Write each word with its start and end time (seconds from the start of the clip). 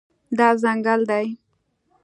دا 0.37 0.47
ځنګل 0.61 1.01
دی 1.09 1.27